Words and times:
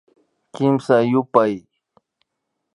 Kimsa 0.55 0.97
yupay 1.11 1.53